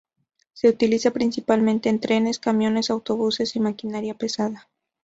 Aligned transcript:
Se 0.53 0.67
utiliza 0.67 1.11
principalmente 1.11 1.87
en 1.87 1.99
trenes, 1.99 2.39
camiones, 2.39 2.89
autobuses 2.89 3.55
y 3.55 3.59
maquinaria 3.59 4.15
pesada. 4.15 4.67